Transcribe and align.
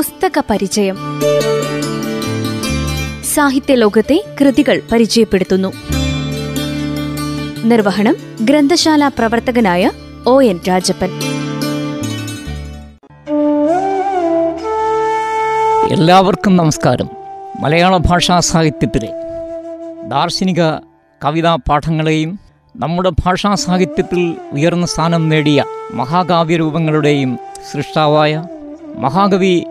പുസ്തക 0.00 0.42
പരിചയം 0.50 0.96
സാഹിത്യ 3.34 3.74
ലോകത്തെ 3.74 4.24
കൃതികൾ 4.40 4.82
പരിചയപ്പെടുത്തുന്നു. 4.92 5.72
നിർവഹണം 7.64 8.16
ഗ്രന്ഥശാല 8.40 9.08
പ്രവർത്തകനായ 9.08 9.90
ഒ 10.26 10.42
എൻ 10.42 10.60
രാജപ്പൻ. 10.68 11.10
എല്ലാവർക്കും 15.92 16.56
നമസ്കാരം. 16.56 17.08
മലയാള 17.60 17.96
ഭാഷാ 17.96 18.40
സാഹിത്യത്തിലെ 18.40 19.08
ദാർശനിക 20.08 20.62
കവിതാ 21.24 21.54
പാഠങ്ങളെയും 21.54 22.38
നമ്മുടെ 22.76 23.10
ഭാഷാ 23.10 23.54
സാഹിത്യത്തിൽ 23.54 24.34
ഉയർന്ന 24.52 24.86
സ്ഥാനം 24.86 25.28
നേടിയ 25.28 25.64
മഹാകാവ്യ 25.92 26.56
രൂപങ്ങളുടെയും 26.56 27.38
സൃഷ്ടാവായ 27.72 28.44
മഹാകവി 28.96 29.64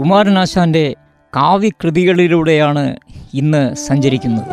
കുമാരനാശാന്റെ 0.00 0.94
കാവ്യകൃതികളിലൂടെയാണ് 1.36 2.96
ഇന്ന് 3.34 3.74
സഞ്ചരിക്കുന്നത്. 3.74 4.46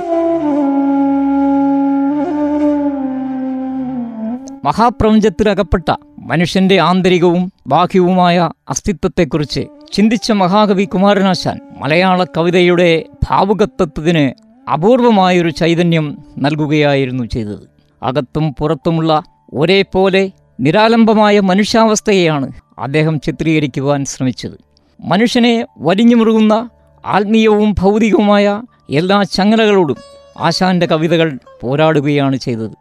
മഹാപ്രപഞ്ചത്തിലകപ്പെട്ട 4.66 5.96
മനുഷ്യന്റെ 6.20 6.80
ആന്തരികവും 6.80 7.52
ബാഹ്യവുമായ 7.68 8.50
അസ്തിത്വത്തെക്കുറിച്ച് 8.70 9.66
ചിന്തിച്ച 9.94 10.32
മഹാകവി 10.32 10.86
കുമാരനാശാൻ 10.86 11.60
മലയാള 11.80 12.24
കവിതയുടെ 12.24 13.06
ഭാവുകത്വത്തിന് 13.30 14.32
അപൂർവമായൊരു 14.72 15.50
ചൈതന്യം 15.50 16.18
നൽകുകയായിരുന്നു 16.38 17.24
ചെയ്തത്. 17.24 17.70
അകത്തും 18.04 18.56
പുറത്തുമുള്ള 18.60 19.24
ഒരേപോലെ 19.54 20.32
നിരാലംബമായ 20.60 21.40
മനുഷ്യാവസ്ഥയെയാണ് 21.40 22.52
അദ്ദേഹം 22.80 23.20
ചിത്രീകരിക്കുവാൻ 23.20 24.06
ശ്രമിച്ചത്. 24.06 24.67
മനുഷ്യനെ 25.02 25.68
വലിഞ്ഞു 25.78 26.16
മുറുകുന്ന 26.16 26.70
ആത്മീയവും 27.06 27.76
ഭൗതികവുമായ 27.80 28.62
എല്ലാ 28.90 29.24
ചങ്ങലകളോടും 29.24 29.96
ആശാന്റെ 30.40 30.86
കവിതകൾ 30.86 31.40
പോരാടുകയാണ് 31.62 32.36
ചെയ്തത്. 32.36 32.72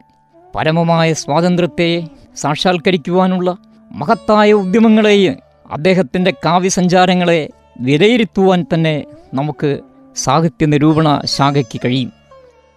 പരമമായ 0.57 1.13
സ്വാതന്ത്ര്യത്തെ 1.13 2.07
സാക്ഷാത്കരിക്കുവാനുള്ള 2.37 3.57
മഹത്തായ 3.93 4.53
ഉദ്യമങ്ങളെ 4.53 5.37
അദ്ദേഹത്തിന്റെ 5.71 6.31
കാവ്യസഞ്ചാരങ്ങളെ 6.45 7.51
വിലയിരുത്തുവാൻ 7.81 8.67
തന്നെ 8.75 9.05
നമുക്ക് 9.35 9.81
സാഹിത്യ 10.17 10.67
നിരൂപണ 10.67 11.21
ശാഖയ്ക്ക് 11.25 11.81
കഴിയും. 11.85 12.13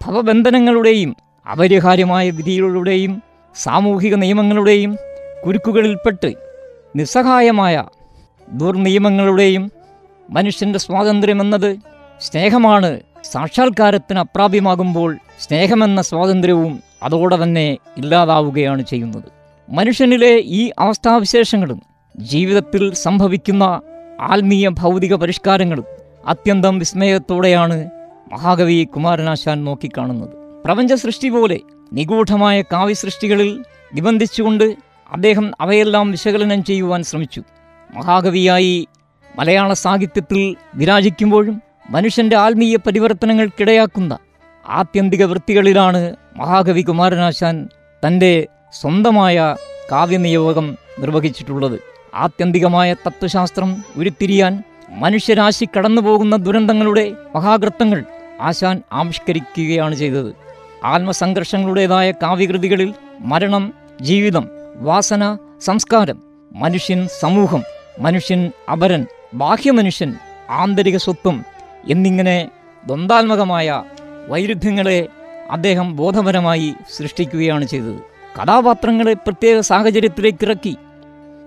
ഭവബന്ധനങ്ങളുടെയും 0.06 1.16
അപരിഹാര്യമായ 1.52 2.30
വിധികളുടെയും 2.30 3.22
സാമൂഹിക 3.56 4.16
നിയമങ്ങളുടെയും 4.16 4.98
കുരുക്കുകളിൽപ്പെട്ട് 5.46 6.34
നിസ്സഹായമായ 6.96 7.84
ദുർനിയമങ്ങളുടെയും 8.52 9.72
മനുഷ്യന്റെ 10.30 10.80
സ്വാതന്ത്ര്യമെന്നത് 10.80 11.78
സ്നേഹമാണ്. 12.22 13.00
സാക്ഷാത്കാരത്തിന് 13.24 14.20
അപ്രാപ്യമാകുമ്പോൾ 14.20 15.18
സ്നേഹമെന്ന 15.40 16.02
സ്വാതന്ത്ര്യവും 16.02 16.80
അതോടെ 17.04 17.44
തന്നെ 17.44 17.78
ഇല്ലാതാവുകയാണ് 17.98 18.86
ചെയ്യുന്നത്. 18.86 19.24
മനുഷ്യനിലെ 19.70 20.38
ഈ 20.38 20.72
അവസ്ഥാവിശേഷങ്ങളും 20.80 21.82
ജീവിതത്തിൽ 22.18 22.94
സംഭവിക്കുന്ന 22.94 23.82
ആത്മീയ 24.22 24.70
ഭൗതിക 24.70 25.16
പരിഷ്കാരങ്ങളും 25.16 25.86
അത്യന്തം 26.26 26.80
വിസ്മയത്തോടെയാണ് 26.80 27.90
മഹാകവി 28.32 28.84
കുമാരനാശാൻ 28.84 29.66
നോക്കിക്കാണുന്നത്. 29.66 30.64
പ്രപഞ്ച 30.66 30.94
സൃഷ്ടി 30.94 31.30
പോലെ 31.30 31.60
നിഗൂഢമായ 31.94 32.62
കാവ്യസൃഷ്ടികളിൽ 32.62 33.64
നിബന്ധിച്ചുകൊണ്ട് 33.94 34.76
അദ്ദേഹം 35.12 35.52
അവയെല്ലാം 35.62 36.12
വിശകലനം 36.12 36.64
ചെയ്യുവാൻ 36.64 37.04
ശ്രമിച്ചു. 37.04 37.44
മഹാകവിയായി 37.96 38.88
മലയാള 39.40 39.74
സാഹിത്യത്തിൽ 39.74 40.56
വിരാജിക്കുമ്പോഴും 40.76 41.62
മനുഷ്യന്റെ 41.90 42.36
ആത്മീയ 42.36 42.76
പരിവർത്തനങ്ങൾക്കിടയാക്കുന്ന 42.76 44.18
ആത്യന്തിക 44.70 45.24
വൃത്തികളിലാണ് 45.26 46.16
മഹാകവി 46.38 46.82
കുമാരനാശാൻ 46.82 47.70
തന്റെ 48.08 48.48
സ്വന്തമായ 48.74 49.56
കാവ്യനിയോഗം 49.92 50.78
നിർവഹിച്ചിട്ടുള്ളത്. 51.00 51.80
ആത്യന്തികമായ 52.16 52.94
തത്വശാസ്ത്രം 52.94 53.84
ഉരുത്തിരിയാൻ 53.96 54.64
മനുഷ്യരാശി 54.90 55.68
കടന്നുപോകുന്ന 55.78 56.36
ദുരന്തങ്ങളുടെ 56.36 57.16
മഹാകൃത്തങ്ങൾ 57.36 58.04
ആശാൻ 58.42 58.82
ആവിഷ്കരിക്കുകയാണ് 58.94 59.96
ചെയ്തത്. 59.96 60.36
ആത്മസംഘർഷങ്ങളുടേതായ 60.84 62.12
കാവ്യകൃതികളിൽ 62.12 62.94
മരണം 63.20 63.74
ജീവിതം 64.02 64.50
വാസന 64.76 65.38
സംസ്കാരം 65.62 66.22
മനുഷ്യൻ 66.56 67.08
സമൂഹം 67.20 67.64
മനുഷ്യൻ 68.00 68.52
അപരൻ 68.72 69.06
ബാഹ്യമനുഷ്യൻ 69.34 70.16
ആന്തരിക 70.50 70.98
സ്വത്വം 70.98 71.46
എന്നിങ്ങനെ 71.90 72.50
ദ്വന്ദ്വാത്മകമായ 72.86 73.84
വൈരുദ്ധ്യങ്ങളെ 74.28 75.08
അദ്ദേഹം 75.52 75.96
ബോധപരമായി 75.96 76.74
സൃഷ്ടിക്കുകയാണ് 76.98 77.66
ചെയ്തത്. 77.66 77.96
കഥാപാത്രങ്ങളെ 78.42 79.14
പ്രത്യേക 79.14 79.60
സാഹചര്യത്തിലേക്ക് 79.60 80.46
ഇറക്കി. 80.46 80.78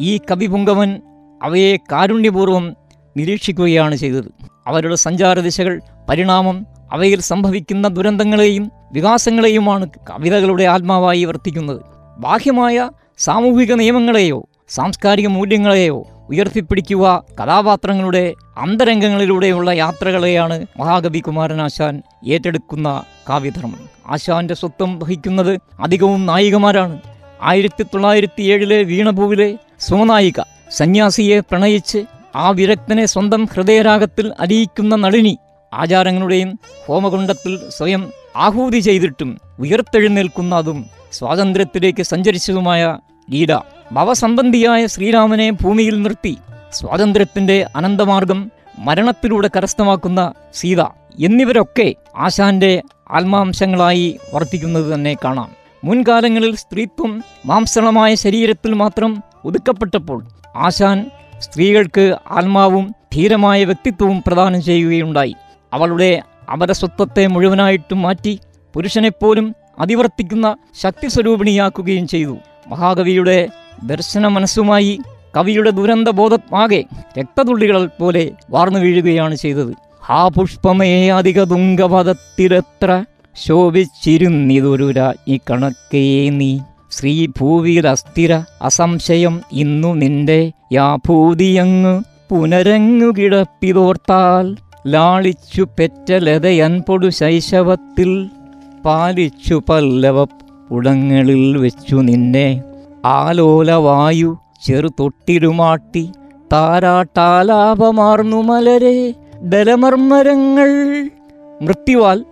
ഈ 0.00 0.16
കവിപുങ്കവൻ 0.16 1.00
അവയെ 1.42 1.76
കാരുണ്യപൂർവം 1.76 2.76
നിരീക്ഷിക്കുകയാണ് 3.16 3.94
ചെയ്തത്. 3.94 4.32
അവരുടെ 4.66 4.94
സഞ്ചാരദിശകൾ 4.94 5.80
പരിണാമം 6.08 6.66
അവയിൽ 6.92 7.20
സംഭവിക്കുന്ന 7.20 7.88
ദുരന്തങ്ങളെയും 7.88 8.70
വികാസങ്ങളെയുമാണ് 8.92 9.90
കവിതകളുടെ 10.10 10.64
ആത്മാവായി 10.64 11.24
വർത്തിക്കുന്നത്. 11.24 11.82
ബാഹ്യമായ 12.18 12.90
സാമൂഹിക 13.18 13.72
നിയമങ്ങളെയോ 13.72 14.48
സാംസ്കാരിക 14.68 15.26
മൂല്യങ്ങളെയോ 15.26 16.06
ഉയർത്തിപ്പിടിക്കുക. 16.30 17.24
കഥാപാത്രങ്ങളുടെ 17.40 18.34
അന്തരംഗങ്ങളിലൂടെയുള്ള 18.56 19.70
യാത്രകളെയാണ് 19.70 20.66
മഹാകവി 20.78 21.18
കുമാരനാശാൻ 21.18 22.02
ഏറ്റെടുക്കുന്ന 22.26 23.02
കാവ്യധർമ്മം. 23.28 23.88
ആശാന്റെ 24.06 24.54
സ്വത്വം 24.54 24.98
വഹിക്കുന്നത് 24.98 25.58
അധികവും 25.80 26.26
നായികമാരാണ്. 26.26 27.00
ആയിരത്തി 27.42 27.82
തൊള്ളായിരത്തി 27.82 28.42
ഏഴിലെ 28.42 28.82
വീണഭൂവിലെ 28.82 29.58
സ്വനായിക 29.78 30.40
സന്യാസിയെ 30.70 31.40
പ്രണയിച്ച് 31.40 32.04
ആ 32.36 32.50
വിരക്തനെ 32.50 33.04
സ്വന്തം 33.04 33.48
ഹൃദയരാഗത്തിൽ 33.54 34.32
അലിയിക്കുന്ന 34.40 34.94
നളിനി 34.96 35.38
ആചാരങ്ങളുടെയും 35.74 36.58
ഹോമകുണ്ടത്തിൽ 36.86 37.60
സ്വയം 37.68 38.12
ആഹൂതി 38.36 38.78
ചെയ്തിട്ടും 38.78 39.38
ഉയർത്തെഴുന്നേൽക്കുന്ന 39.58 40.54
അതും 40.54 40.86
സ്വാതന്ത്ര്യത്തിലേക്ക് 41.12 42.02
സഞ്ചരിച്ചതുമായ 42.02 42.98
ലീല 43.32 43.60
ഭവസംബന്ധിയായ 43.92 44.86
ശ്രീരാമനെ 44.86 45.50
ഭൂമിയിൽ 45.50 46.02
നിർത്തി 46.02 46.38
സ്വാതന്ത്ര്യത്തിന്റെ 46.72 47.66
അനന്തമാർഗം 47.76 48.50
മരണത്തിലൂടെ 48.78 49.50
കരസ്ഥമാക്കുന്ന 49.56 50.32
സീത 50.54 50.82
എന്നിവരൊക്കെ 51.20 51.94
ആശാന്റെ 52.16 52.82
ആത്മാംശങ്ങളായി 53.10 54.18
വർത്തിക്കുന്നത് 54.34 54.94
തന്നെ 54.94 55.16
കാണാം. 55.24 55.50
മുൻകാലങ്ങളിൽ 55.84 56.56
സ്ത്രീത്വം 56.56 57.24
മാംസളമായ 57.46 58.14
ശരീരത്തിൽ 58.14 58.74
മാത്രം 58.74 59.22
ഒതുക്കപ്പെട്ടപ്പോൾ 59.44 60.22
ആശാൻ 60.56 61.10
സ്ത്രീകൾക്ക് 61.38 62.16
ആത്മാവും 62.30 62.94
ധീരമായ 63.14 63.64
വ്യക്തിത്വവും 63.64 64.22
പ്രദാനം 64.26 64.62
ചെയ്യുകയുണ്ടായി. 64.62 65.34
അവളുടെ 65.72 66.22
അപരസ്വത്വത്തെ 66.52 67.26
മുഴുവനായിട്ടും 67.26 68.02
മാറ്റി 68.02 68.38
പുരുഷനെപ്പോലും 68.74 69.46
അതിവർത്തിക്കുന്ന 69.78 70.56
ശക്തി 70.80 71.08
സ്വരൂപിണിയാക്കുകയും 71.08 72.08
ചെയ്തു. 72.08 72.38
മഹാകവിയുടെ 72.68 73.48
ദർശന 73.84 74.28
മനസ്സുമായി 74.28 74.98
കവിയുടെ 75.36 75.70
ദുരന്ത 75.70 76.08
ബോധമാകെ 76.08 76.84
രക്തതുള്ളികൾ 77.18 77.86
പോലെ 77.86 78.30
വാർന്നു 78.50 78.78
വീഴുകയാണ് 78.78 79.34
ചെയ്തത്. 79.34 79.74
ആ 80.10 80.28
പുഷ്പമേ 80.28 81.08
അധിക 81.08 81.44
തുങ്കപദത്തിലെത്ര 81.44 83.04
ശോഭിച്ചിരുന്നിതൊരു 83.36 84.94
ഈ 85.28 85.40
കണക്കേ 85.50 86.28
നീ. 86.28 86.58
ശ്രീ 86.90 87.26
ഭൂവിൽ 87.26 87.88
അസ്ഥിര 87.88 88.34
അസംശയം 88.62 89.42
ഇന്നു 89.52 89.94
നിന്റെ 89.94 90.52
യാഭൂതിയങ്ങ് 90.72 92.02
പുനരങ്ങു 92.30 93.12
കിടപ്പിതോർത്താൽ 93.18 94.56
ലാളിച്ചു 94.86 95.62
പെറ്റ 95.78 96.12
ലതയൻപൊടു 96.12 97.08
ശൈശവത്തിൽ 97.08 98.30
പാലിച്ചു 98.84 99.62
പല്ലവ 99.68 100.24
പുടങ്ങളിൽ 100.24 101.56
വെച്ചു 101.56 101.96
നിന്നെ. 101.96 102.62
ആലോലവായു 103.04 104.38
ചെറുതൊട്ടിരുമാട്ടി 104.64 106.10
താരാട്ടാലാപമാർന്നു 106.52 108.42
മലരെ. 108.42 109.14
ബലമർമ്മരങ്ങൾ. 109.42 110.70
മൃത്യുവാൽ 111.62 112.24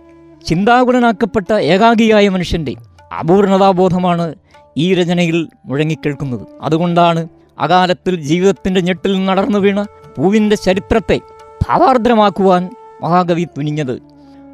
ചിന്താകുലനാക്കപ്പെട്ട 0.45 1.53
ഏകാഗിയായ 1.53 2.29
മനുഷ്യന്റെ 2.29 2.75
അപൂർണതാബോധമാണ് 3.19 4.35
ഈ 4.77 4.93
രചനയിൽ 4.93 5.47
മുഴങ്ങിക്കേൾക്കുന്നത്. 5.65 6.47
അതുകൊണ്ടാണ് 6.61 7.27
അകാലത്തിൽ 7.59 8.15
ജീവിതത്തിന്റെ 8.21 8.81
ഞെട്ടിൽ 8.81 9.25
നടന്നു 9.25 9.59
വീണ 9.59 9.81
പൂവിന്റെ 9.83 10.55
ചരിത്രത്തെ 10.55 11.19
ഭാവാർദ്രമാക്കുവാൻ 11.69 12.69
മഹാകവി 13.03 13.43
തുനിഞ്ഞത്. 13.43 13.99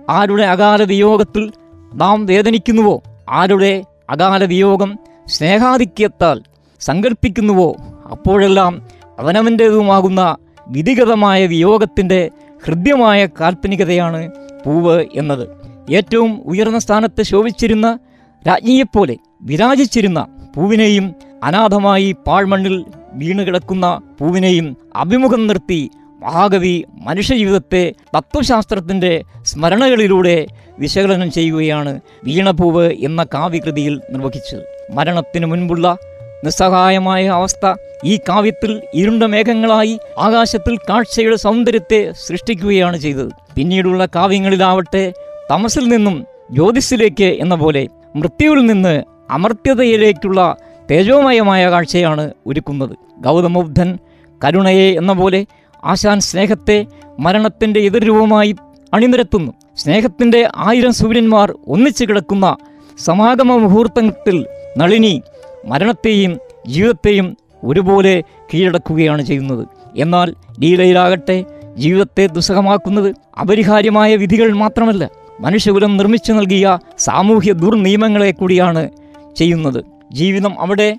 ആരുടെ 0.10 0.44
അകാല 0.44 0.84
വിയോഗത്തിൽ 0.84 1.52
നാം 1.98 2.26
വേദനിക്കുന്നുവോ? 2.26 3.02
ആരുടെ 3.30 3.84
അകാല 4.10 4.46
വിയോഗം 4.46 5.00
സ്നേഹാധിക്യത്താൽ 5.28 6.42
സങ്കല്പിക്കുന്നുവോ 6.80 7.76
അപ്പോഴെല്ലാം 8.12 8.82
അവനവന്റേതുമാകുന്ന 9.20 10.38
വിധിഗതമായ 10.68 11.46
വിയോഗത്തിന്റെ 11.48 12.32
ഹൃദ്യമായ 12.66 13.26
കാൽപ്പനികതയാണ് 13.26 14.32
പൂവ് 14.66 15.06
എന്നത്. 15.16 15.48
ഏറ്റവും 15.94 16.42
ഉയർന്ന 16.46 16.80
സ്ഥാനത്ത് 16.80 17.24
ശോഭിച്ചിരുന്ന 17.24 18.00
രാജ്ഞിയെപ്പോലെ 18.48 19.18
വിരാജിച്ചിരുന്ന 19.42 20.28
പൂവിനെയും 20.56 21.16
അനാഥമായി 21.44 22.16
പാഴ്മണ്ണിൽ 22.28 22.86
വീണുകിടക്കുന്ന 23.14 24.02
പൂവിനെയും 24.20 24.78
അഭിമുഖം 24.96 25.48
നിർത്തി 25.48 25.90
മഹാകവി 26.24 26.86
മനുഷ്യജീവിതത്തെ 27.06 27.94
തത്വശാസ്ത്രത്തിന്റെ 28.16 29.24
സ്മരണകളിലൂടെ 29.46 30.48
വിശകലനം 30.80 31.32
ചെയ്യുകയാണ് 31.32 32.02
വീണപൂവ് 32.24 32.86
എന്ന 32.94 33.24
കാവ്യകൃതിയിൽ 33.34 34.02
നിർവഹിച്ചത്. 34.12 34.64
മരണത്തിനു 34.92 35.46
മുൻപുള്ള 35.46 35.98
നിസ്സഹായമായ 36.44 37.28
അവസ്ഥ 37.28 37.74
ഈ 38.04 38.20
കാവ്യത്തിൽ 38.30 38.82
ഇരുണ്ട 38.94 39.24
മേഘങ്ങളായി 39.24 40.00
ആകാശത്തിൽ 40.20 40.78
കാഴ്ചയുടെ 40.90 41.36
സൗന്ദര്യത്തെ 41.36 42.12
സൃഷ്ടിക്കുകയാണ് 42.26 42.98
ചെയ്തത്. 42.98 43.32
പിന്നീടുള്ള 43.56 44.06
കാവ്യങ്ങളിലാവട്ടെ 44.06 45.14
തമസിൽ 45.52 45.88
നിന്നും 45.88 46.26
ജ്യോതിസിലേക്ക് 46.52 47.24
എന്ന 47.24 47.56
പോലെ 47.56 47.88
മൃത്യുവിൽ 48.16 48.66
നിന്ന് 48.66 49.04
അമർത്യതയിലേക്കുള്ള 49.32 50.58
തേജോമയമായ 50.92 51.70
കാഴ്ചയാണ് 51.70 52.32
ഒരുക്കുന്നത്. 52.48 52.96
ഗൗതമബുദ്ധൻ 53.24 53.98
കരുണയെ 54.46 54.94
എന്ന 54.94 55.14
പോലെ 55.14 55.46
ആശാൻ 55.86 56.20
സ്നേഹത്തെ 56.20 56.86
മരണത്തിന്റെ 57.20 57.80
എതിർരൂപമായി 57.80 58.56
അണിനിരത്തുന്നു. 58.94 59.52
സ്നേഹത്തിന്റെ 59.78 60.50
ആയിരം 60.58 60.94
സൂര്യന്മാർ 60.94 61.56
ഒന്നിച്ചു 61.68 62.06
കിടക്കുന്ന 62.06 62.58
സമാഗമ 63.00 63.56
മുഹൂർത്തത്തിൽ 63.56 64.46
നളിനി 64.78 65.22
മരണത്തെയും 65.66 66.38
ജീവിതത്തെയും 66.68 67.38
ഒരുപോലെ 67.64 68.24
കീഴടക്കുകയാണ് 68.54 69.22
ചെയ്യുന്നത്. 69.22 69.68
എന്നാൽ 69.98 70.36
ലീലയിലാകട്ടെ 70.60 71.46
ജീവിതത്തെ 71.78 72.28
ദുസ്സഹമാക്കുന്നത് 72.28 73.16
അപരിഹാര്യമായ 73.42 74.16
വിധികൾ 74.16 74.54
മാത്രമല്ല 74.54 75.10
മനുഷ്യകുലം 75.40 75.98
നിർമ്മിച്ചു 75.98 76.34
നൽകിയ 76.34 76.80
സാമൂഹ്യ 76.98 77.52
ദുർനിയമങ്ങളെ 77.52 78.32
കൂടിയാണ് 78.32 78.90
ചെയ്യുന്നത്. 79.36 79.86
ജീവിതം 80.12 80.60
അവിടെ 80.60 80.98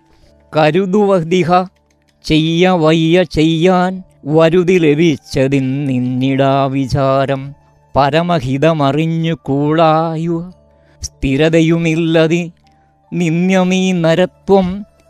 കരുതുവഹ്ദിഹ 0.57 1.53
ചെയ്യ 2.25 2.69
വയ്യ 2.69 3.23
ചെയ്യാൻ 3.23 4.03
വരുതി 4.31 4.79
ലഭിച്ചതിൻ 4.79 5.85
നിന്നിടാ 5.85 6.67
വിചാരം. 6.67 7.55
പരമഹിതമറിഞ്ഞു 7.97 9.35
കൂടായു 9.43 10.53
സ്ഥിരതയുമില്ലതി 11.03 12.53
നിന്യമീ 13.13 13.93
നരത്വം 13.93 14.67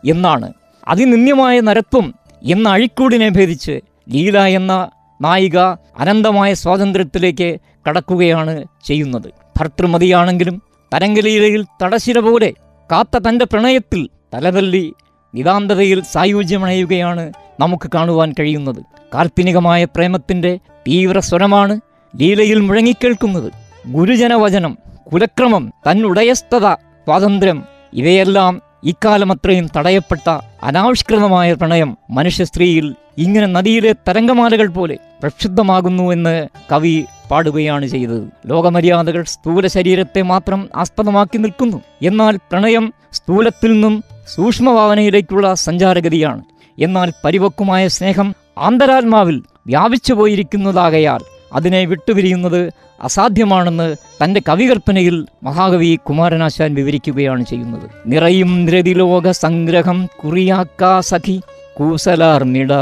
എന്നാണ്. 0.09 0.53
അതിനിന്യമായ 0.89 1.61
നരത്വം 1.61 2.15
എന്ന 2.43 2.69
അഴിക്കൂടിനെ 2.69 3.29
ഭേദിച്ച് 3.29 3.81
ലീല 4.09 4.39
എന്ന 4.39 4.91
നായിക 5.21 5.59
അനന്തമായ 5.99 6.55
സ്വാതന്ത്ര്യത്തിലേക്ക് 6.55 7.59
കടക്കുകയാണ് 7.89 8.65
ചെയ്യുന്നത്. 8.85 9.29
ഭർത്തൃമതിയാണെങ്കിലും 9.61 10.63
തരംഗലീലയിൽ 10.95 11.65
തടശിര 11.83 12.19
പോലെ 12.19 12.53
കാത്ത 12.93 13.19
തന്റെ 13.19 13.45
പ്രണയത്തിൽ 13.45 14.09
തലതല്ലി 14.35 14.95
നിതാന്തതയിൽ 15.35 16.03
സായുജ്യമണയുകയാണ് 16.03 17.33
നമുക്ക് 17.61 17.91
കാണുവാൻ 17.95 18.35
കഴിയുന്നത്. 18.41 18.83
കാൽപ്പനികമായ 19.15 19.85
പ്രേമത്തിന്റെ 19.85 20.59
തീവ്ര 20.89 21.19
സ്വരമാണ് 21.19 21.81
ലീലയിൽ 22.17 22.61
മുഴങ്ങിക്കേൾക്കുന്നത്. 22.61 23.53
ഗുരുജനവചനം 23.87 24.79
കുലക്രമം 25.13 25.73
തന്നുടയസ്ഥത 25.91 26.75
സ്വാതന്ത്ര്യം 26.75 27.65
ഇവയെല്ലാം 27.93 28.63
ഇക്കാലമത്രയും 28.85 29.71
തടയപ്പെട്ട 29.77 30.39
അനാവിഷ്കൃതമായ 30.63 31.53
പ്രണയം 31.53 31.97
മനുഷ്യ 32.11 32.45
സ്ത്രീയിൽ 32.45 32.95
ഇങ്ങനെ 33.19 33.47
നദിയിലെ 33.47 33.93
തരംഗമാലകൾ 33.93 34.69
പോലെ 34.69 34.99
പ്രക്ഷുബ്ധമാകുന്നു 35.23 36.13
എന്ന് 36.13 36.49
കവി 36.73 37.05
പാടുകയാണ് 37.31 37.87
ചെയ്തത്. 37.87 38.31
ലോകമര്യാദകൾ 38.47 39.23
സ്ഥൂല 39.23 39.67
ശരീരത്തെ 39.67 40.23
മാത്രം 40.23 40.69
ആസ്പദമാക്കി 40.77 41.39
നിൽക്കുന്നു. 41.39 41.83
എന്നാൽ 42.03 42.37
പ്രണയം 42.37 42.93
സ്ഥൂലത്തിൽ 43.13 43.73
നിന്നും 43.73 44.05
സൂക്ഷ്മഭാവനയിലേക്കുള്ള 44.35 45.55
സഞ്ചാരഗതിയാണ്. 45.55 46.43
എന്നാൽ 46.79 47.13
പരിപക്വമായ 47.25 47.89
സ്നേഹം 47.89 48.35
ആന്തരാത്മാവിൽ 48.59 49.43
വ്യാപിച്ചു 49.67 50.15
പോയിരിക്കുന്നതാകയാൽ 50.15 51.38
അതിനെ 51.53 51.85
വിട്ടുപിരിയുന്നത് 51.85 52.73
അസാധ്യമാണെന്ന് 53.03 53.97
തന്റെ 54.25 54.43
കവികൽപ്പനയിൽ 54.49 55.27
മഹാകവി 55.43 55.99
കുമാരനാശാൻ 56.09 56.75
വിവരിക്കുകയാണ് 56.75 57.45
ചെയ്യുന്നത്. 57.47 57.91
നിറയും 58.07 58.65
നിരതിലോക 58.65 59.31
സംഗ്രഹം 59.31 60.09
കുറിയാക്കാ 60.25 61.01
സഖി 61.01 61.41
കൂസലാർമിട 61.75 62.73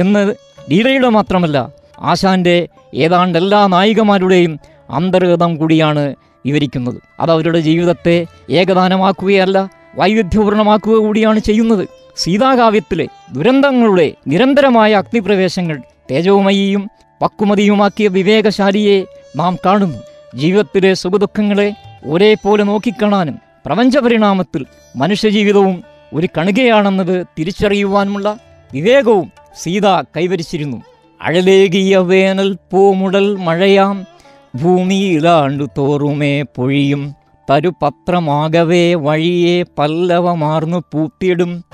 എന്ന് 0.00 0.34
ലീലയുടെ 0.70 1.08
മാത്രമല്ല 1.08 1.72
ആശാന്റെ 2.00 2.68
ഏതാണ്ട് 2.94 3.38
എല്ലാ 3.38 3.66
നായികമാരുടെയും 3.66 4.58
അന്തർഗതം 4.90 5.56
കൂടിയാണ് 5.56 6.14
വിവരിക്കുന്നത്. 6.46 6.94
അത് 7.20 7.30
അവരുടെ 7.30 7.60
ജീവിതത്തെ 7.60 8.26
ഏകദാനമാക്കുകയല്ല 8.50 9.68
വൈവിധ്യപൂർണമാക്കുക 9.96 10.92
കൂടിയാണ് 10.92 11.38
ചെയ്യുന്നത്. 11.38 11.88
സീതാകാവ്യത്തിലെ 12.16 13.08
ദുരന്തങ്ങളുടെ 13.32 14.12
നിരന്തരമായ 14.26 14.92
അഗ്നിപ്രവേശങ്ങൾ 14.94 15.82
തേജോമയിയും 16.10 16.90
പക്വമതിയുമാക്കിയ 17.22 18.08
വിവേകശാലിയെ 18.08 19.04
നാം 19.36 19.58
കാണുന്നു. 19.66 19.98
ജീവിതത്തിലെ 20.34 20.94
സുഖദുഃഖങ്ങളെ 20.94 21.74
ഒരേപോലെ 22.06 22.64
നോക്കിക്കാണാനും 22.64 23.38
പ്രപഞ്ചപരിണാമത്തിൽ 23.66 24.66
മനുഷ്യജീവിതവും 24.96 25.84
ഒരു 26.14 26.28
കണികയാണെന്നത് 26.38 27.26
തിരിച്ചറിയുവാനുമുള്ള 27.38 28.38
വിവേകവും 28.72 29.32
സീത 29.56 29.86
കൈവരിച്ചിരുന്നു. 30.00 30.82
അഴലേകിയ 31.22 31.96
വേനൽ 31.96 32.56
പൂമുടൽ 32.70 33.36
മഴയാം 33.36 34.06
ഭൂമിയിലാണ്ടു 34.54 35.64
തോറുമേ 35.78 36.42
പൊഴിയും. 36.42 37.14
തരുപത്രമാകവേ 37.50 38.94
വഴിയെ 38.94 39.62
പല്ലവമാർന്നു 39.78 40.84
പൂത്തിയിടും 40.92 41.64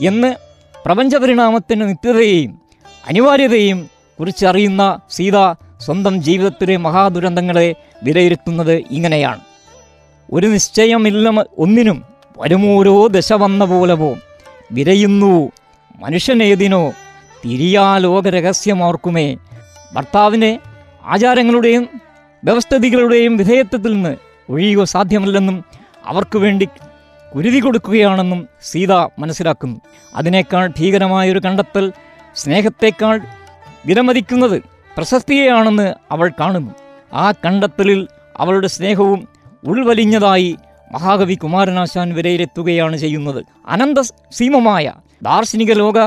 എന്ന് 0.00 0.34
പ്രപഞ്ചപരിണാമത്തിന്റെ 0.84 1.86
നിത്യതയെയും 1.86 2.58
അനിവാര്യതയും 3.08 3.93
കുറിച്ചറിയുന്ന 4.20 4.98
സീത 5.10 5.52
സ്വന്തം 5.80 6.22
ജീവിതത്തിലെ 6.22 6.76
മഹാദുരന്തങ്ങളെ 6.76 7.74
വിലയിരുത്തുന്നത് 8.02 8.72
ഇങ്ങനെയാണ്. 8.90 9.40
ഒരു 10.32 10.46
നിശ്ചയമില്ല 10.46 11.44
ഒന്നിനും 11.58 12.04
വരുമോരോ 12.38 13.06
ദശ 13.06 13.32
വന്ന 13.32 13.64
പോലെ 13.64 13.94
പോ. 13.94 14.16
വിരയുന്നു 14.72 15.52
മനുഷ്യനേതിനോ 16.00 16.92
തിരിയാ 17.44 17.98
ലോക 17.98 18.28
രഹസ്യമോർക്കുമേ 18.28 19.36
ഭർത്താവിനെ 19.92 20.60
ആചാരങ്ങളുടെയും 21.04 21.88
വ്യവസ്ഥിതികളുടെയും 22.44 23.36
വിധേയത്വത്തിൽ 23.36 23.92
നിന്ന് 23.92 24.16
ഒഴിയുക 24.50 24.84
സാധ്യമല്ലെന്നും 24.84 25.64
അവർക്ക് 26.06 26.38
വേണ്ടി 26.38 26.68
കുരുതി 27.34 27.58
കൊടുക്കുകയാണെന്നും 27.60 28.48
സീത 28.62 28.92
മനസ്സിലാക്കുന്നു. 28.92 29.80
അതിനേക്കാൾ 30.14 30.66
ഭീകരമായൊരു 30.78 31.38
കണ്ടെത്തൽ 31.38 31.92
സ്നേഹത്തേക്കാൾ 32.36 33.20
വിലമതിക്കുന്നത് 33.86 34.62
പ്രശസ്തിയെയാണെന്ന് 34.96 35.94
അവൾ 36.10 36.30
കാണുന്നു. 36.40 36.70
ആ 37.14 37.32
കണ്ടെത്തലിൽ 37.32 38.08
അവളുടെ 38.36 38.66
സ്നേഹവും 38.66 39.28
ഉൾവലിഞ്ഞതായി 39.64 40.56
മഹാകവി 40.92 41.34
കുമാരനാശാൻ 41.34 42.14
വരെയിലെത്തുകയാണ് 42.14 42.96
ചെയ്യുന്നത്. 42.96 43.44
അനന്ത 43.68 43.98
സീമമായ 44.32 44.92
ദാർശനിക 45.22 45.72
ലോക 45.72 45.98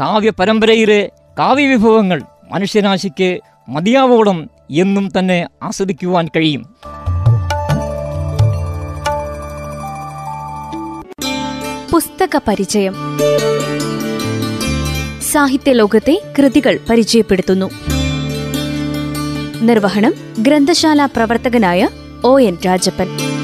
കാവ്യ 0.00 0.30
പരമ്പരയിലെ 0.30 1.10
കാവ്യവിഭവങ്ങൾ 1.38 2.22
മനുഷ്യരാശിക്ക് 2.52 3.40
മതിയാവോളം 3.68 4.50
എന്നും 4.70 5.10
തന്നെ 5.18 5.48
ആസ്വദിക്കുവാൻ 5.62 6.28
കഴിയും. 6.36 6.76
പുസ്തക 11.92 12.40
പരിചയം. 12.48 12.94
സാഹിത്യലോകത്തെ 15.30 16.22
കൃതികൾ 16.38 16.78
പരിചയപ്പെടുത്തുന്നു. 16.90 17.70
നിർവഹണം 19.62 20.14
ഗ്രന്ഥശാല 20.38 21.06
പ്രവർത്തകനായ 21.06 21.88
ഒ 22.24 22.40
എൻ 22.40 22.56
രാജപ്പൻ. 22.66 23.39